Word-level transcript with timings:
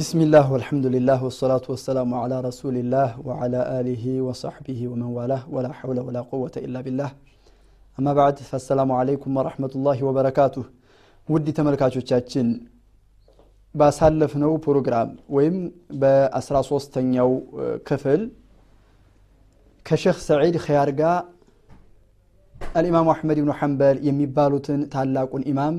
بسم 0.00 0.18
الله 0.20 0.46
والحمد 0.52 0.86
لله 0.86 1.18
والصلاة 1.24 1.64
والسلام 1.68 2.10
على 2.14 2.36
رسول 2.40 2.76
الله 2.76 3.08
وعلى 3.28 3.60
آله 3.80 4.04
وصحبه 4.26 4.80
ومن 4.88 5.08
والاه 5.16 5.42
ولا 5.54 5.70
حول 5.78 5.98
ولا 6.06 6.20
قوة 6.32 6.54
إلا 6.56 6.80
بالله 6.80 7.10
أما 7.98 8.12
بعد 8.20 8.36
فالسلام 8.48 8.90
عليكم 9.00 9.30
ورحمة 9.36 9.72
الله 9.76 9.98
وبركاته 10.08 10.64
ودي 11.28 11.52
ተመልካቾቻችን 11.58 12.46
ባሳለፍነው 13.74 14.52
ፕሮግራም 14.66 15.08
ወይም 15.36 15.56
በአስራ 16.02 16.56
ሶስተኛው 16.70 17.30
ክፍል 17.88 18.20
ከሼክ 19.86 20.18
ሰዒድ 20.28 20.56
ኸያር 20.66 20.90
ጋር 21.00 21.18
አልኢማሙ 22.78 23.06
አሕመድ 23.14 23.38
ብኑ 23.44 23.52
ሐንበል 23.60 23.96
የሚባሉትን 24.08 24.80
ታላቁን 24.94 25.44
ኢማም 25.52 25.76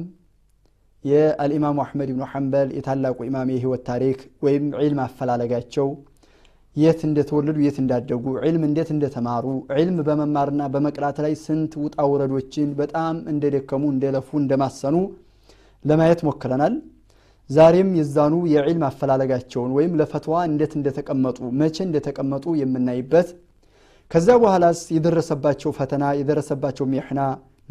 የአልኢማሙ 1.05 1.79
አሕመድ 1.84 2.11
ብኑ 2.12 2.23
ሐንበል 2.33 2.69
የታላቁ 2.77 3.19
ኢማም 3.29 3.48
የህይወት 3.52 3.83
ታሪክ 3.88 4.19
ወይም 4.45 4.65
ዒልም 4.80 5.01
አፈላለጋቸው 5.05 5.88
የት 6.77 7.01
እንደተወለዱ 7.09 7.56
የት 7.64 7.78
እንዳደጉ 7.83 8.25
ዒልም 8.42 8.62
እንዴት 8.69 8.91
እንደተማሩ 8.94 9.47
ዒልም 9.75 9.97
በመማርና 10.06 10.62
በመቅራት 10.75 11.19
ላይ 11.25 11.34
ስንት 11.42 11.72
ውጣ 11.83 12.06
ውረዶችን 12.11 12.69
በጣም 12.78 13.17
እንደደከሙ 13.33 13.83
እንደለፉ 13.94 14.31
እንደማሰኑ 14.42 14.97
ለማየት 15.84 16.20
ሞክረናል። 16.28 16.75
ዛሬም 17.50 17.89
የዛኑ 17.98 18.34
የዒልም 18.53 18.84
አፈላለጋቸውን 18.89 19.70
ወይም 19.77 19.97
ለፈትዋ 20.00 20.37
እንዴት 20.50 20.72
እንደተቀመጡ 20.78 21.39
መቼ 21.61 21.77
እንደተቀመጡ 21.87 22.44
የምናይበት 22.61 23.28
ከዛ 24.11 24.28
በኋላስ 24.42 24.81
የደረሰባቸው 24.97 25.70
ፈተና 25.78 26.05
የደረሰባቸው 26.19 26.87
ሚሕና 26.92 27.20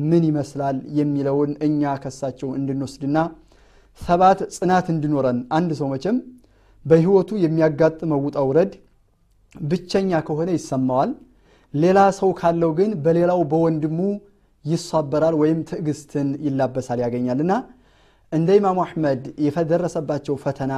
ምን 0.10 0.24
ይመስላል 0.30 0.78
የሚለውን 1.00 1.52
እኛ 1.68 1.92
ከሳቸው 2.04 2.50
እንድንወስድና 2.58 3.18
ሰባት 4.00 4.40
ጽናት 4.56 4.88
እንዲኖረን 4.94 5.40
አንድ 5.58 5.72
ሰው 5.80 5.88
መቼም 5.94 6.18
በህይወቱ 6.86 7.30
የሚያጋጥመው 7.44 8.22
ውጣ 8.26 8.38
ውረድ 8.50 8.72
ብቸኛ 9.56 10.22
ከሆነ 10.28 10.50
ይሰማዋል። 10.58 11.12
ሌላ 11.74 12.00
ሰው 12.20 12.30
ካለው 12.40 12.72
ግን 12.80 12.92
በሌላው 13.04 13.42
በወንድሙ 13.52 14.00
ይሳበራል 14.66 15.36
ወይም 15.42 15.60
ትዕግስትን 15.70 16.28
ይላበሳል 16.46 17.00
ያገኛልና 17.04 17.54
እንደ 18.32 18.50
ኢማሙ 18.60 18.80
አሕመድ 18.86 19.22
የደረሰባቸው 19.46 20.36
ፈተና 20.44 20.74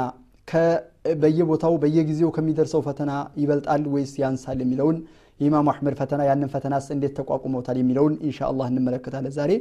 በየቦታው 1.22 1.74
በየጊዜው 1.82 2.30
ከሚደርሰው 2.36 2.82
ፈተና 2.88 3.12
ይበልጣል 3.42 3.84
ወይስ 3.94 4.14
ያንሳል 4.22 4.60
የሚለውን 4.64 4.98
የኢማሙ 5.41 5.67
አሕመድ 5.73 5.95
ፈተና 6.01 6.21
ያንን 6.29 6.51
ፈተናስ 6.55 6.87
እንዴት 6.95 7.13
ተቋቁመውታል 7.19 7.77
የሚለውን 7.81 8.15
ኢንሻ 8.29 8.39
አላህ 8.51 8.67
እንመለከታለን 8.73 9.35
ዛሬ 9.39 9.53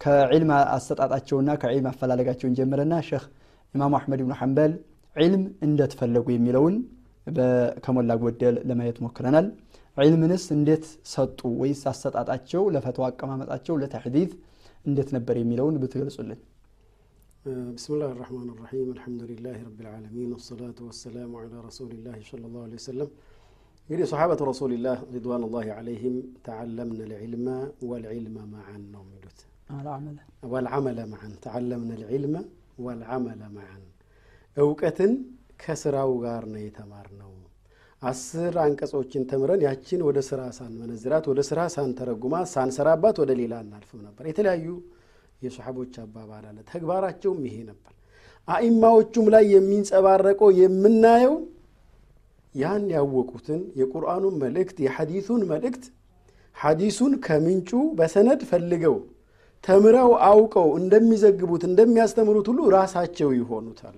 ከዕልም 0.00 0.50
አሰጣጣቸውና 0.76 1.50
ከዕልም 1.62 1.88
አፈላለጋቸውን 1.90 2.54
ጀምረና 2.58 2.94
ሼክ 3.08 3.24
ኢማሙ 3.74 3.92
አሕመድ 4.00 4.20
ብኑ 4.26 4.34
ሐንበል 4.40 4.72
ዕልም 5.16 5.42
እንደተፈለጉ 5.66 6.26
የሚለውን 6.36 6.76
ከሞላ 7.84 8.12
ጎደል 8.22 8.56
ለማየት 8.68 8.98
ሞክረናል 9.06 9.46
ዕልምንስ 9.96 10.44
እንዴት 10.56 10.84
ሰጡ 11.12 11.40
ወይስ 11.62 11.82
አሰጣጣቸው 11.90 12.62
ለፈትዋ 12.74 13.04
አቀማመጣቸው 13.10 13.74
ለተሕዲት 13.82 14.32
እንዴት 14.88 15.10
ነበር 15.16 15.36
የሚለውን 15.42 15.76
ብትገልጹልን 15.82 16.40
بسم 17.78 17.90
الله 17.94 18.10
الرحمن 18.16 18.48
الرحيم 18.54 18.86
الحمد 18.96 19.22
لله 19.30 19.56
رب 19.68 19.78
العالمين 19.84 20.28
والصلاة 20.34 20.78
والسلام 20.86 21.30
على 21.42 21.56
رسول 21.68 21.90
الله 21.96 22.18
صلى 22.30 22.44
الله 22.48 22.62
عليه 22.66 22.78
وسلم 22.82 23.08
እንግዲህ 23.89 24.07
ሰሓበቱ 24.11 24.41
ረሱልላህ 24.49 24.97
ሪድዋኑላሂ 25.15 25.67
ዓለይህም 25.75 26.15
ተዓለምነ 26.45 26.99
ልዕልመ 27.11 27.47
ወልዕልመ 27.89 28.37
መዓን 28.53 28.83
ነው 28.93 29.01
የሚሉት። 29.05 29.39
ወልዓመለ 30.53 30.99
መዓን 31.11 31.33
ተዓለምነ 31.43 31.91
ልዕልመ 32.01 32.35
ወልዓመለ 32.85 33.41
መዓን። 33.57 33.83
እውቀትን 34.57 35.11
ከስራው 35.63 36.11
ጋር 36.23 36.43
ነው 36.53 36.61
የተማር 36.63 37.07
ነው 37.13 37.31
አስር 38.01 38.55
አንቀጾችን 38.63 39.23
ተምረን 39.29 39.61
ያችን 39.65 40.01
ወደ 40.07 40.19
ስራ 40.27 40.41
ሳንመነዝራት 40.57 41.25
ወደ 41.31 41.41
ስራ 41.47 41.59
ሳንተረጉማት 41.75 42.47
ሳንሰራባት 42.53 43.17
ወደ 43.23 43.31
ሌላ 43.39 43.53
እናልፍም 43.63 44.01
ነበር። 44.07 44.23
የተለያዩ 44.29 44.67
የሰሓቦች 45.41 45.93
አባባል 46.03 46.43
አለ። 46.49 46.57
ተግባራቸውም 46.71 47.41
ይሄ 47.47 47.57
ነበር። 47.69 47.91
አኢማዎቹም 48.47 49.27
ላይ 49.33 49.45
የሚንጸባረቀው 49.53 50.49
የምናየው 50.59 51.35
ያን 52.55 52.83
ያወቁትን 52.93 53.61
የቁርአኑን 53.79 54.35
መልእክት 54.43 54.77
የሐዲሱን 54.85 55.41
መልእክት 55.49 55.83
ሐዲሱን 56.55 57.13
ከምንጩ 57.25 57.69
በሰነድ 57.97 58.41
ፈልገው 58.49 58.95
ተምረው 59.63 60.11
አውቀው 60.27 60.67
እንደሚዘግቡት 60.79 61.63
እንደሚያስተምሩት 61.69 62.47
ሁሉ 62.51 62.59
ራሳቸው 62.75 63.29
ይሆኑታል። 63.37 63.97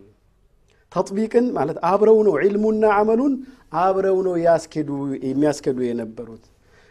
تطبيق 0.92 1.32
ን 1.32 1.48
ማለት 1.58 1.78
አብረው 1.90 2.20
ነው 2.28 2.36
ዒልሙና 2.42 2.86
አመሉን 3.00 3.34
አብረው 3.82 4.18
ነው 4.28 4.36
የሚያስኬዱ 5.26 5.80
የነበሩት። 5.88 6.46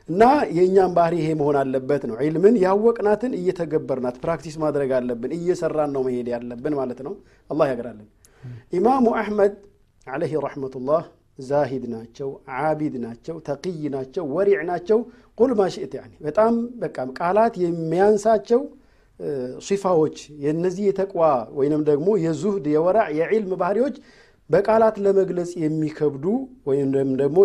እና 0.09 0.23
የእኛም 0.57 0.93
ባህሪ 0.97 1.15
ይሄ 1.21 1.29
መሆን 1.39 1.57
አለበት 1.61 2.03
ነው። 2.11 2.17
ዒልምን 2.21 2.57
ያወቅናትን 2.65 3.33
እየተገበርናት 3.39 4.17
practice 4.23 4.57
ማድረግ 4.65 4.91
አለብን 4.99 5.33
እየሰራን 5.39 5.91
ነው 5.97 6.03
መሄድ 6.09 6.29
ያለብን 6.35 6.75
ማለት 6.81 7.01
ነው። 7.07 7.15
አላህ 7.51 7.67
ያግራለን 7.73 8.07
ኢማሙ 8.73 9.07
አሕመድ 9.21 9.55
ዓለይህ 10.07 10.35
ረሕመቱላህ 10.45 11.03
ዛሂድ 11.39 11.85
ናቸው 11.93 12.29
ዓቢድ 12.61 12.95
ናቸው 13.03 13.37
ተቅይ 13.49 13.83
ናቸው 13.95 14.25
ወሪዕ 14.35 14.61
ናቸው። 14.71 14.99
ቁል 15.39 15.53
ማሽእት 15.59 15.93
ያኒ 15.99 16.13
በጣም 16.27 16.53
በቃ 16.83 17.07
ቃላት 17.19 17.55
የሚያንሳቸው 17.65 18.61
ሲፋዎች 19.67 20.17
የነዚህ 20.45 20.85
የተቅዋ 20.89 21.23
ወይንም 21.59 21.83
ደግሞ 21.91 22.09
የዙህድ 22.25 22.67
የወራዕ 22.73 23.09
የዒልም 23.19 23.53
ባህሪዎች 23.63 23.97
በቃላት 24.51 24.97
ለመግለጽ 25.05 25.53
የሚከብዱ 25.63 26.25
ወይም 26.69 26.91
ደግሞ 27.23 27.39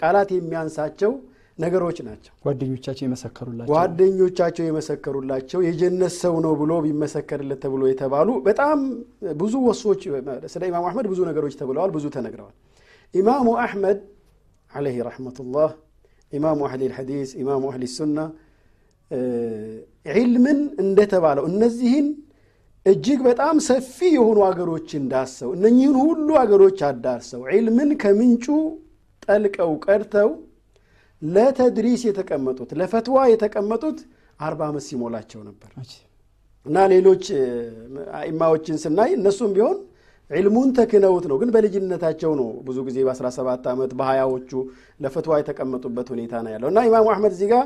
ቃላት 0.00 0.30
የሚያንሳቸው 0.36 1.12
ነገሮች 1.58 1.98
ናቸው። 2.06 2.32
ጓደኞቻቸው 2.44 3.04
የመሰከሩላቸው። 3.06 3.70
ጓደኞቻቸው 3.72 4.64
የመሰከሩላቸው 4.66 5.60
የጀነት 5.66 6.14
ሰው 6.22 6.34
ነው 6.44 6.52
ብሎ 6.60 6.72
ቢመሰከርለት 6.84 7.60
ተብሎ 7.64 7.82
የተባሉ 7.90 8.28
በጣም 8.48 8.78
ብዙ 9.40 9.54
ወሶች 9.68 10.02
ስለ 10.54 10.62
ኢማሙ 10.70 10.84
አሕመድ 10.90 11.08
ብዙ 11.12 11.20
ነገሮች 11.30 11.54
ተብለዋል 11.60 11.92
ብዙ 11.96 12.06
ተነግረዋል 12.16 12.54
ኢማሙ 13.14 13.48
አሕመድ 13.62 13.98
ዓለይህ 14.72 14.98
ረሕመቱላህ 15.08 15.70
ኢማሙ 16.32 16.60
አህሊ 16.68 16.82
ልሐዲስ 16.90 17.30
ኢማሙ 17.42 17.64
አህሊ 17.70 17.84
ሱና 17.94 18.18
ዒልምን 20.14 20.58
እንደተባለው 20.82 21.44
እነዚህን 21.50 22.06
እጅግ 22.86 23.20
በጣም 23.28 23.56
ሰፊ 23.68 23.98
የሆኑ 24.16 24.38
አገሮችን 24.48 25.04
ዳሰው 25.12 25.50
እነኚህን 25.56 25.96
ሁሉ 26.02 26.28
አገሮች 26.42 26.80
አዳርሰው 26.88 27.40
ዒልምን 27.50 27.90
ከምንጩ 28.02 28.46
ጠልቀው 29.22 29.72
ቀድተው 29.86 30.30
ለተድሪስ 31.22 32.02
የተቀመጡት 32.08 32.70
ለፈትዋ 32.80 33.18
የተቀመጡት 33.32 33.98
አርባ 34.40 34.60
ዓመት 34.70 34.84
ሲሞላቸው 34.88 35.40
ነበር። 35.48 35.70
እና 36.66 36.78
ሌሎች 36.92 37.24
አኢማዎችን 38.18 38.76
ስናይ 38.84 39.10
እነሱም 39.18 39.50
ቢሆን 39.56 39.76
ዒልሙን 40.30 40.70
ተክነውት 40.76 41.24
ነው። 41.30 41.36
ግን 41.40 41.50
በልጅነታቸው 41.54 42.32
ነው 42.40 42.48
ብዙ 42.66 42.78
ጊዜ 42.86 42.98
በ17 43.08 43.66
ዓመት 43.72 43.90
በሀያዎቹ 43.98 44.50
ለፈትዋ 45.00 45.34
የተቀመጡበት 45.40 46.08
ሁኔታ 46.14 46.34
ነው 46.44 46.52
ያለው። 46.54 46.68
እና 46.72 46.80
ኢማሙ 46.88 47.06
አሕመድ 47.12 47.34
እዚህ 47.36 47.48
ጋር 47.52 47.64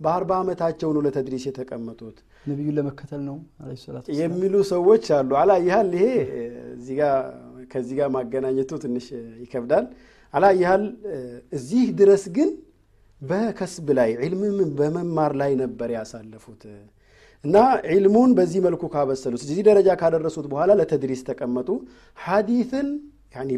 በአርባ 0.00 0.30
ዓመታቸው 0.42 0.88
ነው 0.96 1.02
ለተድሪስ 1.06 1.44
የተቀመጡት። 1.48 2.16
ነቢዩን 2.46 2.74
ለመከተል 2.76 3.22
ነው 3.28 3.36
የሚሉ 4.20 4.54
ሰዎች 4.70 5.06
አሉ። 5.16 5.30
አላ 5.40 5.52
ይሃል 5.64 5.90
ይሄ 5.98 6.06
ከዚህ 7.72 7.94
ጋር 7.98 8.08
ማገናኘቱ 8.16 8.70
ትንሽ 8.84 9.06
ይከብዳል። 9.42 9.86
አላ 10.34 10.46
ይሃል 10.60 10.84
እዚህ 11.52 11.84
ድረስ 12.00 12.24
ግን 12.36 12.50
በከስብ 13.22 13.88
ላይ 13.98 14.10
ዒልምን 14.22 14.70
በመማር 14.78 15.32
ላይ 15.40 15.52
ነበር 15.62 15.88
ያሳለፉት 15.96 16.62
እና 17.44 17.56
ዒልሙን 17.90 18.30
በዚህ 18.38 18.60
መልኩ 18.64 18.82
ካበሰሉት 18.92 19.42
እዚህ 19.44 19.60
ደረጃ 19.68 19.88
ካደረሱት 20.00 20.46
በኋላ 20.52 20.70
ለተድሪስ 20.80 21.20
ተቀመጡ። 21.28 21.68
ሐዲትን 22.18 22.88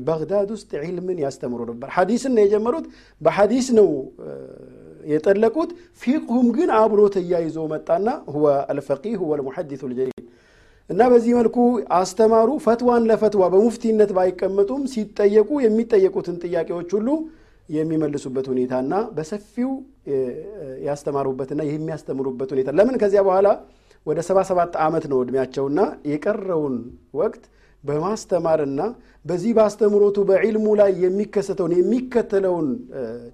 ባግዳድ 0.06 0.48
ውስጥ 0.54 0.70
ዒልምን 0.82 1.18
ያስተምሩ 1.22 1.60
ነበር። 1.68 1.88
ሐዲስን 1.96 2.32
ነው 2.36 2.42
የጀመሩት። 2.44 2.86
በሐዲስ 3.20 3.66
ነው 3.78 3.88
የጠለቁት። 5.10 5.70
ፊቅሁም 6.02 6.46
ግን 6.56 6.68
አብሮ 6.78 7.00
ተያይዞ 7.14 7.58
መጣና 7.72 8.08
ሁወ 8.32 8.46
አልፈቂህ 8.72 9.14
ሁወ 9.22 9.38
ልሙሐዲሱ 9.40 9.82
ልጀሊል 9.92 10.24
እና 10.90 11.00
በዚህ 11.12 11.32
መልኩ 11.38 11.56
አስተማሩ። 11.98 12.48
ፈትዋን 12.64 13.06
ለፈትዋ 13.10 13.44
በሙፍቲነት 13.52 14.10
ባይቀመጡም 14.16 14.82
ሲጠየቁ 14.92 15.50
የሚጠየቁትን 15.66 16.36
ጥያቄዎች 16.44 16.90
ሁሉ 16.96 17.08
የሚመልሱበት 17.68 18.46
ሁኔታና 18.52 18.94
በሰፊው 19.16 19.70
ያስተማሩበትና 20.86 21.62
የሚያስተምሩበት 21.68 22.50
ሁኔታ። 22.54 22.70
ለምን 22.78 22.98
ከዚያ 23.02 23.22
በኋላ 23.26 23.48
ወደ 24.06 24.18
77 24.26 24.76
ዓመት 24.84 25.04
ነው 25.10 25.18
እድሜያቸውና 25.24 25.80
የቀረውን 26.12 26.76
ወቅት 27.20 27.42
በማስተማርና 27.84 28.80
በዚህ 29.24 29.52
በአስተምሮቱ 29.56 30.18
በዒልሙ 30.28 30.66
ላይ 30.80 30.90
የሚከሰተውን 31.04 31.72
የሚከተለውን 31.78 32.68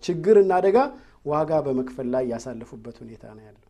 ችግርና 0.07 0.53
አደጋ 0.59 0.79
ዋጋ 1.27 1.53
በመክፈል 1.67 2.09
ላይ 2.15 2.25
ያሳለፉበት 2.33 2.97
ሁኔታ 3.03 3.25
ነው 3.37 3.45
ያለው። 3.47 3.63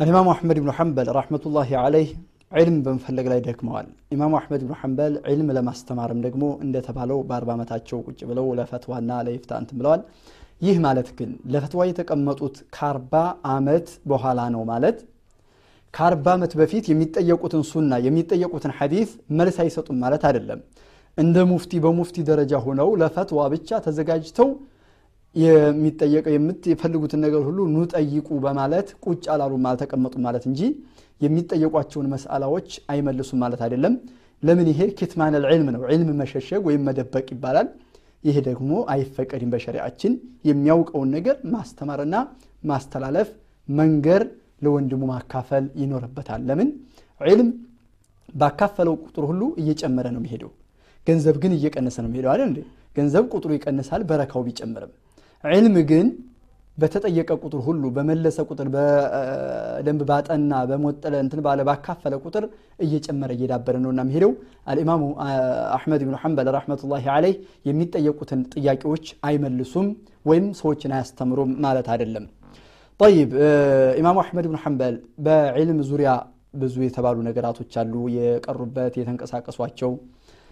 አልኢማሙ 0.00 0.28
አሕመድ 0.32 0.58
ብኑ 0.62 0.72
ሐንበል 0.78 1.08
ረሕመቱላሂ 1.16 1.70
ዓለይህ 1.82 2.10
ዒልም 2.52 2.76
በመፈለግ 2.84 3.26
ላይ 3.32 3.40
ደክመዋል። 3.46 3.86
ኢማሙ 4.14 4.32
አሕመድ 4.38 4.62
ብኑ 4.66 4.74
ሐንበል 4.80 5.14
ዒልም 5.28 5.48
ለማስተማርም 5.56 6.20
ደግሞ 6.26 6.44
እንደተባለው 6.64 7.18
በአርባ 7.28 7.50
ዓመታቸው 7.56 7.98
ቁጭ 8.06 8.20
ብለው 8.30 8.46
ለፈትዋና 8.58 9.10
ለይፍታ 9.26 9.50
እንትን 9.62 9.78
ብለዋል 9.80 10.02
ይህ 10.60 10.76
ማለት 10.84 11.08
ግን 11.18 11.30
ለፈትዋ 11.52 11.82
የተቀመጡት 11.88 12.56
ከአርባ 12.74 13.12
ዓመት 13.52 13.88
በኋላ 14.10 14.40
ነው 14.54 14.62
ማለት? 14.70 14.96
ከአርባ 15.94 16.26
ዓመት 16.36 16.52
በፊት 16.60 16.84
የሚጠየቁትን 16.90 17.62
ሱና 17.68 17.92
የሚጠየቁትን 18.06 18.72
ሐዲስ 18.78 19.10
መልስ 19.38 19.56
አይሰጡም 19.64 19.98
ማለት 20.04 20.22
አይደለም። 20.28 20.60
እንደ 21.18 21.36
ሙፍቲ 21.50 21.72
በሙፍቲ 21.84 22.16
ደረጃ 22.28 22.52
ሆነው 22.66 22.88
ለፈትዋ 23.00 23.40
ብቻ 23.54 23.78
ተዘጋጅተው 23.86 24.48
የሚጠየቀው 25.36 26.32
የምትፈልጉትን 26.34 27.20
ነገር 27.24 27.42
ሁሉ 27.48 27.58
ኑ 27.72 27.84
ጠይቁ 27.94 28.28
በማለት 28.44 28.88
ቁጭ 29.04 29.24
አላሉም 29.34 29.66
አልተቀመጡም 29.70 30.22
ማለት 30.26 30.44
እንጂ 30.50 30.60
የሚጠየቋቸውን 31.20 32.06
መስአላዎች 32.12 32.70
አይመልሱም 32.92 33.40
ማለት 33.44 33.60
አይደለም። 33.66 33.94
ለምን? 34.42 34.66
ይሄ 34.72 34.80
ኪትማን 34.98 35.34
ልዕልም 35.44 35.68
ነው። 35.74 35.82
ዕልም 35.90 36.10
መሸሸግ 36.20 36.62
ወይም 36.68 36.82
መደበቅ 36.88 37.26
ይባላል 37.34 37.68
ይሄ 38.24 38.36
ደግሞ 38.48 38.70
አይፈቀድም 38.92 39.50
በሸሪዓችን 39.52 40.12
የሚያውቀውን 40.48 41.10
ነገር 41.16 41.36
ማስተማርና 41.54 42.16
ማስተላለፍ 42.62 43.28
መንገር 43.68 44.22
ለወንድሙ 44.62 45.02
ማካፈል 45.10 45.64
ይኖርበታል። 45.80 46.40
ለምን? 46.48 46.68
ዕልም 47.20 47.50
ባካፈለው 48.34 48.94
ቁጥር 49.04 49.24
ሁሉ 49.30 49.42
እየጨመረ 49.60 50.06
ነው 50.14 50.20
የሚሄደው። 50.22 50.50
ገንዘብ 51.06 51.36
ግን 51.42 51.52
እየቀነሰ 51.56 51.96
ነው 52.02 52.08
የሚሄደው 52.10 52.30
አይደል 52.32 52.54
ገንዘብ 52.96 53.24
ቁጥሩ 53.32 53.50
ይቀንሳል 53.56 54.02
በረካው 54.08 54.42
ቢጨምርም። 54.46 54.92
ዕልም 55.44 55.76
ግን 55.90 56.06
በተጠየቀ 56.78 57.30
ቁጥር 57.40 57.60
ሁሉ 57.66 57.84
በመለሰ 57.94 58.38
ቁጥር 58.50 58.68
በደንብ 58.74 60.02
ባጠና 60.10 60.52
በሞጠለ 60.70 61.14
እንትን 61.24 61.40
ባለ 61.46 61.60
ባካፈለ 61.68 62.14
ቁጥር 62.24 62.44
እየጨመረ 62.84 63.30
እየዳበረ 63.36 63.76
ነውና 63.84 64.00
የሚሄደው። 64.04 64.32
አልኢማሙ 64.70 65.02
አሕመድ 65.76 66.02
ብኑ 66.06 66.16
ሐንበል 66.22 66.48
ረሕመቱላሂ 66.56 67.06
አለይህ 67.14 67.36
የሚጠየቁትን 67.68 68.42
ጥያቄዎች 68.54 69.06
አይመልሱም 69.28 69.88
ወይም 70.26 70.46
ሰዎችን 70.60 70.94
አያስተምሩም 70.96 71.52
ማለት 71.66 71.88
አይደለም። 71.94 72.26
ጠይብ 73.00 73.32
ኢማሙ 74.00 74.16
አሕመድ 74.24 74.46
ብኑ 74.50 74.58
ሐንበል 74.64 74.94
በዕልም 75.26 75.80
ዙሪያ 75.90 76.12
ብዙ 76.60 76.76
የተባሉ 76.84 77.18
ነገራቶች 77.26 77.72
አሉ 77.80 77.94
የቀሩበት 78.16 78.94
የተንቀሳቀሷቸው። 79.00 79.90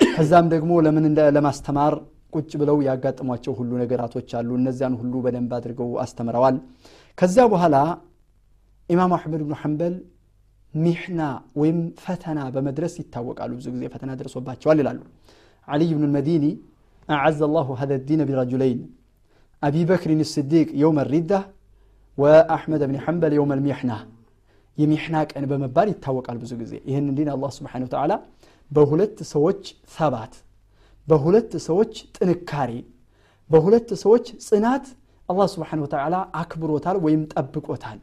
ከዛም 0.01 0.47
ደግሞ 0.53 0.73
ለምን 0.87 1.05
ለማስተማር 1.37 1.95
ቁጭ 2.37 2.51
ብለው 2.61 2.77
ያጋጥሟቸው 2.87 3.53
ሁሉ 3.59 3.71
ነገራቶች 3.83 4.29
አሉ። 4.39 4.51
እነዚያን 4.61 4.95
ሁሉ 5.01 5.15
በደንብ 5.25 5.53
አድርገው 5.59 5.91
አስተምረዋል። 6.05 6.57
ከዚያ 7.19 7.45
በኋላ 7.53 7.77
ኢማም 8.89 9.13
አሕመድ 9.17 9.43
ብኑ 9.45 9.55
ሐንበል 9.63 9.95
ሚሕና 10.75 11.21
ወይም 11.61 11.79
ፈተና 12.05 12.39
በመድረስ 12.55 12.95
ይታወቃሉ። 13.01 13.53
ብዙ 13.59 13.67
ጊዜ 13.75 13.85
ፈተና 13.95 14.11
ደርሶባቸዋል 14.21 14.79
ይላሉ። 14.83 15.01
ዓልይ 15.69 15.91
ብኑ 15.95 16.05
ልመዲኒ 16.07 16.45
أعز 17.09 17.41
الله 17.55 17.69
هذا 17.81 17.93
الدين 18.09 18.21
برجلين 18.29 18.81
أبي 19.63 19.77
بكر 19.89 20.21
الصديق 20.33 20.69
يوم 20.81 20.99
الردة 21.13 21.33
وأحمد 22.19 22.83
بن 22.89 22.99
حنبل 23.05 23.33
يوم 23.37 23.53
المحنة። 23.59 23.93
የሚሕና 24.79 25.17
ቀን 25.31 25.45
በመባል 25.51 25.89
ይታወቃል 25.93 26.37
ብዙ 26.43 26.53
ጊዜ። 26.61 26.73
ይህን 26.89 27.07
ዲን 27.19 27.29
አላህ 27.35 27.51
سبحانه 27.57 27.85
وتعالى 27.87 28.13
በሁለት 28.71 29.19
ሰዎች 29.33 29.63
ثبات 29.97 30.33
በሁለት 31.09 31.53
ሰዎች 31.67 31.93
ጥንካሬ 32.17 32.71
በሁለት 33.51 33.89
ሰዎች 34.03 34.27
ጽናት 34.47 34.87
አላህ 35.29 35.47
سبحانه 35.53 35.81
وتعالى 35.85 36.17
አክብሮታል 36.41 36.97
ወይም 37.05 37.23
ጠብቆታል። 37.33 37.99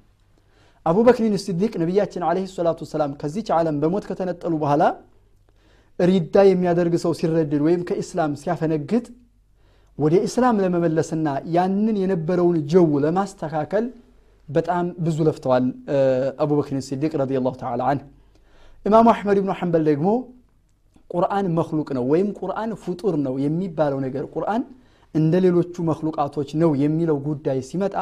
አቡበክሪን 0.86 1.36
ስዲቅ 1.44 1.74
ነቢያችን 1.82 2.24
عليه 2.30 2.46
الصلاة 2.56 2.80
والسلام 2.86 3.12
ከዚች 3.22 3.50
ዓለም 3.58 3.76
በሞት 3.82 4.06
ከተነጠሉ 4.10 4.54
በኋላ 4.64 4.84
ردة 6.00 6.36
የሚያደርግ 6.48 6.94
ሰው 7.04 7.12
ሲረድድ 7.20 7.62
ወይም 7.68 7.82
ከኢስላም 7.90 8.32
ሲያፈነግጥ 8.42 9.06
ወደ 9.98 10.14
ኢስላም 10.28 10.60
ለመመለስና 10.64 11.28
ያንን 11.56 11.98
የነበረውን 12.02 12.58
جو 12.72 12.88
ለማስተካከል 13.04 13.86
በጣም 14.48 14.86
ብዙ 15.06 15.18
ለፍተዋል። 15.28 15.66
አቡበክር 16.44 16.78
ስዲቅ 16.88 17.12
رضي 17.22 17.34
الله 17.40 17.54
تعالى 17.62 17.84
عنه 17.92 18.06
ኢማሙ 18.86 19.08
አሕመድ 19.14 19.38
ብኑ 19.44 19.52
ሐንበል 19.60 19.84
ደግሞ 19.90 20.08
ቁርአን 21.14 21.46
مخلوق 21.58 21.90
ነው 21.98 22.06
ወይም 22.12 22.30
ቁርአን 22.40 22.72
ፍጡር 22.84 23.16
ነው 23.26 23.36
የሚባለው 23.44 24.00
ነገር 24.06 24.26
ቁርአን 24.36 24.64
እንደ 25.16 25.34
ሌሎቹ 25.46 25.76
መክሉቃቶች 25.90 26.50
ነው 26.62 26.72
የሚለው 26.84 27.18
ጉዳይ 27.28 27.60
ሲመጣ 27.70 27.96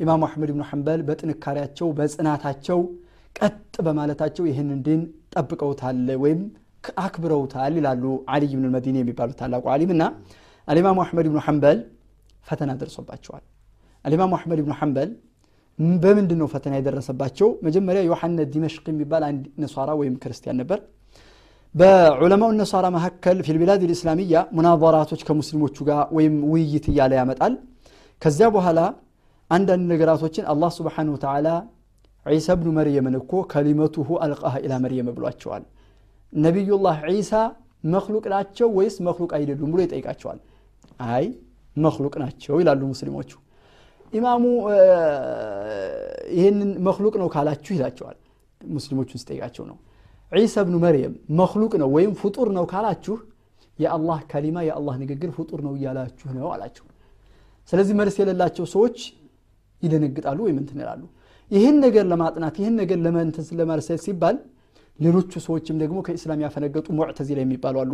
ኢማሙ 0.00 0.22
አሕመድ 0.26 0.50
ብኑ 0.54 0.62
ሐንበል 0.68 1.00
በጥንካሬያቸው 1.08 1.88
በጽናታቸው 1.96 2.78
ቀጥ 3.36 3.74
በማለታቸው 3.86 4.44
ይህንን 4.50 4.78
ድን 4.86 5.00
ጠብቀውታል 5.34 5.98
ወይም 6.22 6.40
አክብረውታል 7.02 7.72
ይላሉ 7.78 8.04
አልይ 8.34 8.52
ብን 8.58 8.68
መዲኒ 8.74 8.96
የሚባሉት 9.02 9.36
ታላቁ 9.40 9.64
አሊም 9.74 9.90
እና 9.96 10.04
አልኢማሙ 10.68 10.98
አሕመድ 11.04 11.26
ብኑ 11.30 11.40
ሐንበል 11.46 11.78
ፈተና 12.46 12.70
ደርሶባቸዋል። 12.80 13.44
አልኢማሙ 14.04 14.32
አሕመድ 14.38 14.60
ብኑ 14.64 14.74
ሐንበል 14.80 15.10
በምንድን 16.02 16.38
ነው 16.42 16.48
ፈተና 16.54 16.72
የደረሰባቸው? 16.78 17.48
መጀመሪያ 17.66 18.00
ዮሐነ 18.08 18.40
ዲመሽቅ 18.54 18.84
የሚባል 18.92 19.22
አንድ 19.28 19.44
ነሷራ 19.62 19.90
ወይም 20.00 20.14
ክርስቲያን 20.22 20.58
ነበር 20.60 20.78
በዑለማው 21.74 22.50
ነሷራ 22.60 22.86
መካከል 22.94 23.36
ፊልቢላድ 23.46 23.82
ልእስላሚያ 23.90 24.38
ሙናዘራቶች 24.56 25.20
ከሙስሊሞቹ 25.26 25.76
ጋር 25.88 26.00
ወይም 26.16 26.34
ውይይት 26.52 26.86
እያለ 26.92 27.12
ያመጣል። 27.18 27.52
ከዚያ 28.22 28.46
በኋላ 28.56 28.80
አንዳንድ 29.50 29.84
ነገራቶችን 29.92 30.44
አላህ 30.52 30.70
ስብሓን 30.78 31.08
ወተዓላ 31.14 31.48
ዒሳ 32.26 32.48
ብኑ 32.58 32.68
መርየምን 32.78 33.14
እኮ 33.20 33.32
ከሊመቱሁ 33.52 34.08
አልቃሃ 34.24 34.54
ኢላ 34.64 34.74
መርየም 34.84 35.08
ብሏቸዋል። 35.16 35.62
ነቢዩላህ 36.32 36.96
ዒሳ 37.10 37.32
መክሉቅ 37.84 38.24
ናቸው 38.34 38.68
ወይስ 38.78 38.96
መክሉቅ 39.06 39.30
አይደሉም 39.38 39.70
ብሎ 39.74 39.80
ይጠይቃቸዋል። 39.86 40.40
አይ 41.10 41.24
መክሉቅ 41.76 42.14
ናቸው 42.22 42.54
ይላሉ 42.62 42.82
ሙስሊሞቹ። 42.92 43.30
ኢማሙ 44.12 44.44
ይህንን 46.36 46.70
መክሉቅ 46.88 47.14
ነው 47.22 47.28
ካላችሁ 47.34 47.72
ይላቸዋል። 47.76 48.18
ሙስሊሞቹን 48.60 49.20
ሲጠይቃቸው 49.22 49.64
ነው 49.70 49.76
ዒሳ 50.32 50.56
ብኑ 50.66 50.76
መርየም 50.84 51.14
መክሉቅ 51.38 51.72
ነው 51.82 51.88
ወይም 51.94 52.12
ፍጡር 52.20 52.48
ነው 52.56 52.64
ካላችሁ 52.72 53.16
የአላህ 53.78 54.18
كلمة 54.30 54.58
የአላህ 54.66 54.94
ንግግር 55.02 55.30
ፍጡር 55.36 55.60
ነው 55.66 55.72
እያላችሁ 55.78 56.28
ነው 56.36 56.48
አላቸው። 56.54 56.84
ስለዚህ 57.68 57.94
መልስ 58.00 58.14
የሌላቸው 58.20 58.64
ሰዎች 58.74 58.96
ይደነግጣሉ 59.82 60.38
ወይም 60.46 60.58
እንትን 60.62 60.78
ይላሉ። 60.82 61.02
ይህን 61.50 61.76
ነገር 61.84 62.04
ለማጥናት 62.12 62.54
ይህን 62.60 62.74
ነገር 62.80 62.98
ለመንትን 63.04 63.56
ለማርሰል 63.60 64.00
ሲባል 64.04 64.36
ሌሎቹ 64.98 65.32
ሰዎችም 65.44 65.76
ደግሞ 65.82 65.98
ከኢስላም 66.06 66.40
ያፈነገጡ 66.44 66.86
ሙዕተዚላ 66.98 67.38
የሚባሉ 67.44 67.76
አሉ። 67.82 67.92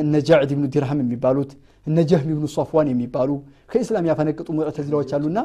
እነ 0.00 0.14
ጃዕድ 0.28 0.50
ብኑ 0.56 0.66
ዲርሃም 0.74 1.00
የሚባሉት 1.04 1.50
እነ 1.86 1.98
ጀህሚ 2.10 2.30
ብኑ 2.38 2.46
ሶፍዋን 2.56 2.88
የሚባሉ 2.92 3.30
ከኢስላም 3.70 4.06
ያፈነገጡ 4.10 4.48
ሙዕተዚላዎች 4.58 5.10
አሉና 5.18 5.38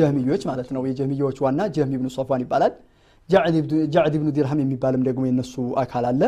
ጀህሚዮች 0.00 0.42
ማለት 0.50 0.70
ነው። 0.76 0.82
የጀህሚዮች 0.90 1.38
ዋና 1.44 1.60
ጀህሚ 1.76 1.92
ብኑ 2.00 2.08
ሶፍዋን 2.16 2.42
ይባላል 2.46 2.74
ጃዕድ 3.28 3.56
ብኑ 4.14 4.28
ዲርሃም 4.36 4.60
የሚባልም 4.62 5.02
ደግሞ 5.08 5.22
የነሱ 5.28 5.54
አካል 5.82 6.04
አለ። 6.10 6.22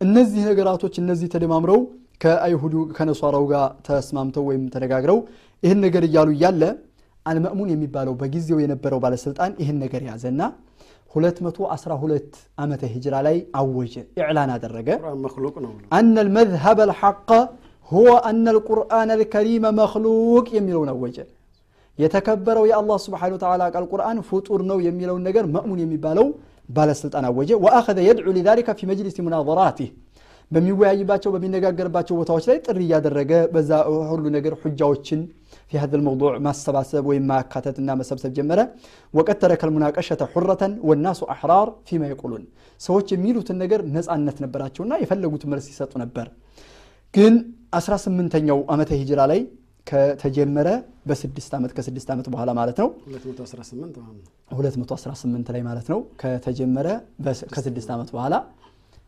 እነዚህ 0.00 0.42
ነገራቶች 0.50 0.94
እነዚህ 1.02 1.28
ተደማምረው 1.34 1.80
ከአይሁዱ 2.20 2.74
ከነሷራው 2.96 3.44
ጋር 3.50 3.64
ተስማምተው 3.86 4.44
ወይም 4.48 4.62
ተነጋግረው 4.74 5.18
ይህን 5.62 5.80
ነገር 5.84 6.04
እያሉ 6.08 6.28
እያለ 6.36 6.62
አልመእሙን 7.26 7.70
የሚባለው 7.72 8.14
በጊዜው 8.20 8.58
የነበረው 8.62 8.98
ባለስልጣን 9.04 9.52
ይህን 9.62 9.78
ነገር 9.84 10.02
ያዘና 10.08 10.40
212 11.14 12.34
ዓመተ 12.58 12.82
ሂጅራ 12.92 13.14
ላይ 13.26 13.36
አወጀ 13.58 13.94
ኢዕላን 14.18 14.50
አደረገ። 14.56 14.88
አነ 15.98 16.16
ልመዝሀብ 16.26 16.80
አልሐቀ 16.84 17.30
ሁወ 17.90 18.10
አነ 18.28 18.44
ልቁርአን 18.56 19.10
አልከሪመ 19.14 19.66
መክሉቅ 19.78 20.46
የሚለውን 20.56 20.90
አወጀ 20.94 21.18
የተከበረው 22.03 22.65
የአላህ 22.69 22.97
ስብሓን 23.05 23.33
ወተዓላ 23.35 23.63
ቃል 23.75 23.85
ቁርአን 23.93 24.19
ፍጡር 24.29 24.61
ነው 24.69 24.77
የሚለውን 24.87 25.23
ነገር 25.29 25.45
መእሙን 25.55 25.79
የሚባለው 25.83 26.27
ባለስልጣን 26.75 27.25
አወጀ 27.29 27.51
ወአኸዘ 27.65 27.99
የድዑ 28.07 28.29
ሊዛሊከ 28.37 28.75
ፊ 28.79 28.87
መጅሊስ 28.91 29.17
ሙናዘራቲህ 29.27 29.89
በሚወያይባቸው 30.55 31.29
በሚነጋገርባቸው 31.33 32.15
ቦታዎች 32.21 32.45
ላይ 32.49 32.57
ጥሪ 32.65 32.79
እያደረገ 32.87 33.33
በዛ 33.53 33.71
ሁሉ 34.11 34.23
ነገር 34.37 34.55
ሁጃዎችን 34.63 35.21
في 35.71 35.75
هذا 35.83 35.95
الموضوع 35.99 36.31
ما 36.45 36.51
السباسب 36.55 37.03
وما 37.09 37.39
كاتتنا 37.51 37.93
ما 37.99 38.03
سبسب 38.09 38.31
جمرة 38.37 38.65
وقد 39.17 39.37
ترك 39.43 39.61
المناقشة 39.67 40.21
حرة 40.33 40.63
والناس 40.87 41.19
أحرار 41.33 41.67
فيما 41.87 42.07
يقولون 42.13 42.43
سوتش 42.85 43.09
ميلو 43.23 43.41
تنجر 43.47 43.79
نز 43.95 44.07
أن 44.13 44.19
نتنبراتشونا 44.27 44.95
يفلقوا 45.03 45.41
تمرسي 45.43 45.71
ساتو 45.79 45.95
نبر 46.03 46.27
ግን 47.15 47.33
18ኛው 47.77 48.59
ዓመተ 48.73 48.89
ሂጅራ 48.99 49.19
ላይ 49.31 49.39
ከተጀመረ 49.86 50.68
በስድስት 51.08 51.52
ዓመት 51.58 51.72
ከስድስት 51.76 52.08
ዓመት 52.14 52.26
በኋላ 52.32 52.50
ማለት 52.58 52.78
ነው። 52.82 52.88
218 54.52 55.50
ላይ 55.54 55.62
ማለት 55.68 55.86
ነው። 55.92 55.98
ከተጀመረ 56.22 56.88
ከስድስት 57.54 57.90
ዓመት 57.96 58.08
በኋላ 58.14 58.34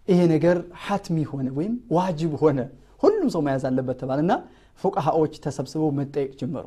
ይሄ 0.08 0.20
ነገር 0.34 0.56
ሐትሚ 0.84 1.16
ሆነ 1.30 1.48
ወይም 1.58 1.74
ዋጅብ 1.96 2.34
ሆነ። 2.42 2.58
ሁሉም 3.02 3.28
ሰው 3.34 3.42
መያዝ 3.46 3.64
አለበት 3.68 3.96
ተባለና 4.02 4.32
ፉቃሃዎች 4.80 5.34
ተሰብስበው 5.44 5.90
መጠየቅ 5.98 6.32
ጀመሩ። 6.40 6.64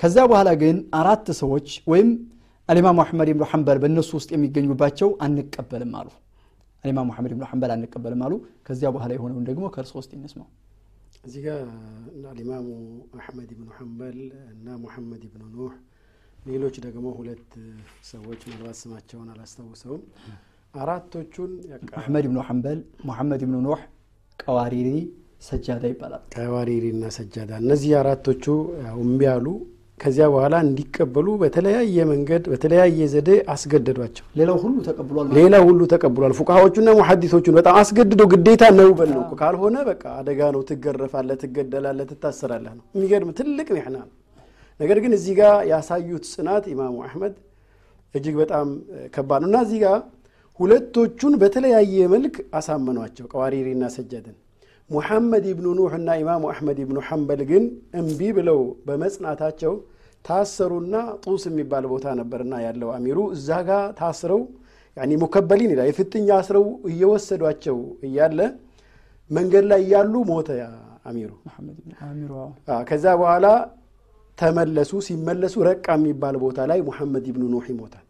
ከዚያ 0.00 0.22
በኋላ 0.30 0.50
ግን 0.60 0.76
አራት 1.00 1.26
ሰዎች 1.40 1.68
ወይም 1.92 2.10
አልኢማሙ 2.68 2.98
አሕመድ 3.04 3.28
ብኑ 3.34 3.44
ሐንበል 3.50 3.78
በእነሱ 3.82 4.10
ውስጥ 4.18 4.30
የሚገኙባቸው 4.34 5.08
አንቀበልም 5.26 5.92
አሉ። 6.00 6.08
አልኢማሙ 6.84 7.08
አሕመድ 7.14 7.32
ብኑ 7.36 7.44
ሐንበል 7.50 7.70
አንቀበልም 7.74 8.22
አሉ። 8.26 8.34
ከዚያ 8.66 8.88
በኋላ 8.94 9.10
የሆነውን 9.16 9.44
ደግሞ 9.48 9.64
ከእርሶ 9.74 9.94
ውስጥ 10.00 10.10
ይነስማው 10.16 10.48
እዚህ 11.24 11.40
ጋር 11.46 11.58
አልኢማሙ 12.30 12.68
አሕመድ 13.18 13.50
ብኑ 13.58 13.68
ሐንበል 13.78 14.18
እና 14.52 14.76
ሙሐመድ 14.82 15.24
ብኑ 15.32 15.42
ኑህ 15.54 15.74
ሌሎች 16.46 16.76
ደግሞ 16.86 17.06
ሁለት 17.18 17.50
ሰዎች 18.10 18.40
ምናልባት 18.46 18.76
ስማቸውን 18.80 19.28
አላስታውሰውም። 19.34 20.02
አራቶቹን 20.74 21.52
አሕመድ 22.00 22.26
ብኑ 22.30 22.38
ሐንበል 22.48 22.78
ሙሐመድ 23.08 23.42
ብኑ 23.48 23.56
ኑህ 23.66 23.82
ቀዋሪሪ 24.38 24.88
ሰጃዳ 25.48 25.84
ይባላል። 25.92 26.22
ቀዋሪሪ 26.36 26.86
እና 26.94 27.04
ሰጃዳ። 27.18 27.50
እነዚህ 27.62 27.92
አራቶቹ 28.00 28.44
እምቢ 29.04 29.22
አሉ 29.34 29.46
ከዚያ 30.00 30.26
በኋላ 30.32 30.54
እንዲቀበሉ 30.64 31.26
በተለያየ 31.40 32.04
መንገድ 32.10 32.44
በተለያየ 32.52 33.08
ዘዴ 33.12 33.30
አስገደዷቸው። 33.54 34.24
ሌላው 34.38 34.56
ሁሉ 34.62 34.76
ተቀብሏል 34.86 35.26
ሌላ 35.38 35.54
ሁሉ 35.66 35.80
ተቀብሏል። 35.92 36.32
ፉቃዎቹና 36.38 36.88
ሙሐዲሶቹን 37.00 37.56
በጣም 37.58 37.76
አስገድደው 37.80 38.28
ግዴታ 38.32 38.62
ነው 38.78 38.90
በል 39.00 39.10
ነው። 39.16 39.24
ካልሆነ 39.40 39.76
በቃ 39.90 40.04
አደጋ 40.20 40.40
ነው። 40.56 40.62
ትገረፋለህ 40.70 41.38
ትገደላለህ 41.42 42.06
ትታሰራለህ 42.12 42.72
ነው። 42.78 42.84
የሚገርም 42.96 43.32
ትልቅ 43.40 43.68
ሚሕና 43.76 43.96
ነው። 44.02 44.10
ነገር 44.80 44.98
ግን 45.04 45.14
እዚህ 45.16 45.34
ጋር 45.40 45.56
ያሳዩት 45.70 46.26
ጽናት 46.32 46.66
ኢማሙ 46.72 46.96
አሕመድ 47.06 47.34
እጅግ 48.14 48.36
በጣም 48.42 48.68
ከባድ 49.14 49.42
ነው። 49.42 49.50
እና 49.50 49.58
እዚህ 49.66 49.80
ጋር 49.84 49.98
ሁለቶቹን 50.60 51.34
በተለያየ 51.42 52.06
መልክ 52.14 52.34
አሳመኗቸው። 52.54 53.26
ቀዋሪሪና 53.32 53.84
ሰጀድን 53.94 54.36
ሙሐመድ 54.90 55.44
ኢብኑ 55.50 55.66
ኑህ 55.78 55.92
እና 55.98 56.10
ኢማሙ 56.20 56.44
አሕመድ 56.52 56.78
ኢብኑ 56.84 56.98
ሐንበል 57.08 57.40
ግን 57.50 57.64
እምቢ 58.00 58.20
ብለው 58.38 58.58
በመጽናታቸው 58.86 59.74
ታሰሩና 60.24 60.94
ጡስ 61.24 61.42
የሚባል 61.48 61.84
ቦታ 61.92 62.06
ነበርና 62.20 62.54
ያለው 62.64 62.88
አሚሩ። 62.96 63.18
እዛ 63.36 63.48
ጋር 63.68 63.84
ታስረው 64.00 64.40
ሙከበሊን 65.22 65.70
ይላል 65.72 65.86
የፍጥኛ 65.90 66.28
አስረው 66.38 66.64
እየወሰዷቸው 66.90 67.76
እያለ 68.06 68.40
መንገድ 69.30 69.64
ላይ 69.70 69.80
እያሉ 69.84 70.14
ሞተ 70.30 70.48
አሚሩ። 71.08 71.30
ከዛ 72.88 73.04
በኋላ 73.20 73.46
ተመለሱ። 74.38 74.92
ሲመለሱ 75.06 75.54
ረቃ 75.68 75.86
የሚባል 75.98 76.36
ቦታ 76.44 76.58
ላይ 76.70 76.80
ሙሐመድ 76.88 77.24
ኢብኑ 77.32 77.44
ኑህ 77.54 77.66
ይሞታል። 77.72 78.04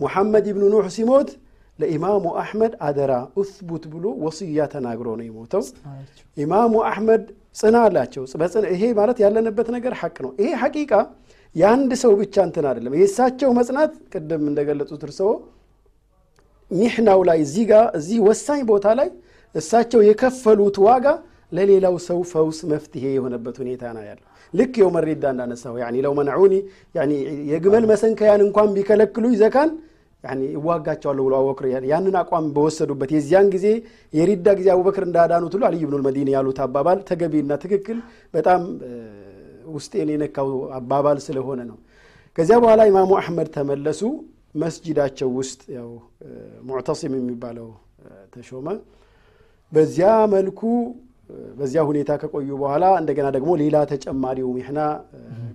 ሙሐመድ 0.00 0.46
ኢብኑ 0.52 0.64
ኑህ 0.74 0.86
ሲሞት 0.96 1.30
ለኢማሙ 1.82 2.24
አሕመድ 2.42 2.74
አደራ 2.86 3.12
እትቡት 3.42 3.84
ብሎ 3.92 4.04
ወስያ 4.24 4.66
ተናግሮ 4.74 5.08
ነው 5.18 5.24
የሞተው። 5.28 5.64
ኢማሙ 6.36 6.74
አሕመድ 6.90 7.24
ጽና 7.56 7.76
አላቸው 7.86 8.22
ይሄ 8.74 8.82
ማለት 8.98 9.18
ያለንበት 9.24 9.68
ነገር 9.76 9.94
ሐቅ 10.00 10.16
ነው። 10.26 10.32
ይሄ 10.40 10.50
ሐቂቃ 10.62 10.92
የአንድ 11.56 11.90
ሰው 12.02 12.12
ብቻ 12.20 12.34
እንትን 12.48 12.66
አይደለም። 12.68 12.94
የእሳቸው 12.98 13.50
መጽናት 13.58 13.92
ቅድም 14.12 14.44
እንደገለጹት 14.50 15.02
እርስዎ 15.08 15.30
ሚሕናው 16.70 17.20
ላይ 17.28 17.38
እዚህ 17.44 17.64
ጋር 17.70 17.84
እዚህ 17.98 18.18
ወሳኝ 18.26 18.60
ቦታ 18.70 18.88
ላይ 19.00 19.08
እሳቸው 19.54 20.00
የከፈሉት 20.06 20.76
ዋጋ 20.86 21.06
ለሌላው 21.52 21.94
ሰው 22.06 22.18
ፈውስ 22.30 22.58
መፍትሄ 22.70 23.04
የሆነበት 23.16 23.56
ሁኔታ 23.62 23.82
ነው 23.96 24.04
ያለው። 24.06 24.26
ልክ 24.54 24.74
የው 24.80 24.88
መሪዳ 24.94 25.24
እንዳነሳው 25.34 25.74
ለው 25.98 26.12
መናዑኒ 26.18 26.54
የግመል 27.50 27.84
መሰንከያን 27.90 28.40
እንኳን 28.46 28.70
ቢከለክሉኝ 28.76 29.34
ዘካን 29.42 29.70
ይዋጋቸዋለሁ 30.48 31.22
ብሎ 31.26 31.34
አቡበክር 31.38 31.64
ያንን 31.90 32.16
አቋም 32.20 32.44
በወሰዱበት 32.56 33.10
የዚያን 33.16 33.48
ጊዜ 33.54 33.66
የሪዳ 34.14 34.48
ጊዜ 34.58 34.68
አቡበክር 34.74 35.04
እንዳዳኑት 35.08 35.54
ሁሉ 35.56 35.64
አልይ 35.68 35.82
ብኑ 35.88 35.96
ልመዲኒ 36.00 36.30
ያሉት 36.36 36.58
አባባል 36.66 36.98
ተገቢና 37.08 37.52
ትክክል 37.64 37.98
በጣም 38.34 38.60
ውስጤን 39.74 40.08
የነካው 40.14 40.48
አባባል 40.78 41.18
ስለሆነ 41.26 41.60
ነው። 41.70 41.78
ከዚያ 42.38 42.56
በኋላ 42.64 42.82
ኢማሙ 42.90 43.10
አሕመድ 43.20 43.48
ተመለሱ። 43.56 44.02
መስጂዳቸው 44.62 45.28
ውስጥ 45.38 45.60
ያው 45.76 45.90
ሙዕተሲም 46.68 47.12
የሚባለው 47.18 47.68
ተሾመ። 48.34 48.66
በዚያ 49.72 50.08
መልኩ 50.34 50.60
በዚያ 51.58 51.82
ሁኔታ 51.90 52.10
ከቆዩ 52.22 52.48
በኋላ 52.62 52.84
እንደገና 53.00 53.26
ደግሞ 53.36 53.50
ሌላ 53.60 53.76
ተጨማሪው 53.92 54.48
ሚሕና 54.56 54.80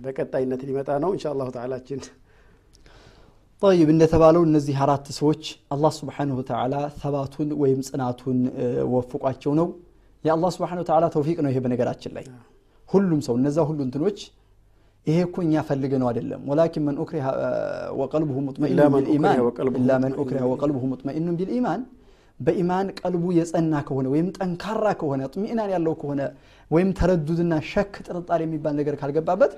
በቀጣይነት 0.04 0.62
ሊመጣ 0.68 0.88
ነው። 1.04 1.10
እንሻ 1.14 1.24
አላሁ 1.32 1.48
ተዓላችን 1.56 2.00
ጠይብ 3.62 3.88
እንደተባለው 3.92 4.42
እነዚህ 4.48 4.76
አራት 4.84 5.06
ሰዎች 5.16 5.42
አላህ 5.74 5.92
ስብሓንሁ 5.96 6.34
ወተዓላ 6.40 6.74
ተባቱን 7.00 7.48
ወይም 7.62 7.80
ጽናቱን 7.88 8.38
ወፍቋቸው 8.92 9.52
ነው። 9.60 9.68
የአላህ 10.24 10.50
ስብሓንሁ 10.56 10.80
ወተዓላ 10.84 11.04
ተውፊቅ 11.14 11.38
ነው 11.44 11.50
ይሄ 11.52 11.58
በነገራችን 11.64 12.12
ላይ። 12.16 12.24
ሁሉም 12.90 13.20
ሰው 13.26 13.34
እነዛ 13.40 13.58
ሁሉ 13.68 13.78
እንትኖች 13.86 14.18
ይሄ 15.06 15.18
እኮ 15.26 15.36
እኛ 15.46 15.62
ፈልገ 15.68 15.92
ነው 16.02 16.08
አይደለም። 16.10 16.40
ወላኪን 16.50 16.82
መን 16.88 16.96
ኡክሪሃ 17.04 17.26
ወቀልብሁ 18.00 18.36
ሙጥመኢኑ 18.46 18.78
ቢልኢማን 18.96 19.36
ኢላ 19.78 19.92
መን 20.04 20.14
ኡክሪሃ 20.22 20.42
ወቀልብሁ 20.52 20.82
ሙጥመኢኑን 20.92 21.36
ቢልኢማን 21.40 21.82
በኢማን 22.40 22.88
ቀልቡ 22.98 23.24
የጸና 23.36 23.74
ከሆነ 23.86 24.06
ወይም 24.12 24.28
ጠንካራ 24.36 24.86
ከሆነ 25.00 25.22
ጥሚኢናን 25.32 25.70
ያለው 25.74 25.94
ከሆነ 26.00 26.20
ወይም 26.70 26.88
ተረዱድና 26.98 27.54
ሸክ 27.70 27.94
ጥርጣሬ 28.06 28.40
የሚባል 28.46 28.74
ነገር 28.80 28.94
ካልገባበት 29.00 29.52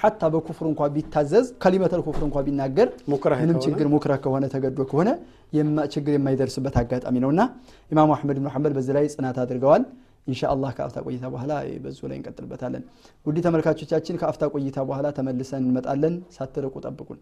ሐታ 0.00 0.30
በኩፍር 0.34 0.66
እንኳ 0.70 0.88
ቢታዘዝ 0.94 1.46
ከሊመተል 1.62 2.00
ኩፍር 2.06 2.22
እንኳ 2.28 2.38
ቢናገር 2.46 2.88
ምንም 3.42 3.58
ችግር 3.66 3.86
ሙክረህ 3.94 4.18
ከሆነ 4.24 4.44
ተገዶ 4.54 4.80
ከሆነ 4.90 5.10
ችግር 5.94 6.12
የማይደርስበት 6.16 6.76
አጋጣሚ 6.80 7.16
ነው 7.24 7.30
እና 7.34 7.42
ኢማሙ 7.90 8.10
አሕመድ 8.16 8.38
ብኑ 8.40 8.50
ሐንበል 8.54 8.74
በዚህ 8.78 8.94
ላይ 8.98 9.06
ጽናት 9.14 9.38
አድርገዋል። 9.44 9.84
ኢንሻ 10.26 10.42
አላህ 10.52 10.70
ከአፍታ 10.76 10.98
ቆይታ 11.06 11.24
በኋላ 11.32 11.52
በዙ 11.84 12.00
ላይ 12.10 12.16
እንቀጥልበታለን። 12.18 12.82
ውድ 13.26 13.38
ተመልካቾቻችን 13.46 14.18
ከአፍታ 14.20 14.44
ቆይታ 14.54 14.78
በኋላ 14.88 15.06
ተመልሰን 15.18 15.62
እንመጣለን። 15.64 16.14
ሳትርቁ 16.36 16.74
ጠብቁን 16.86 17.18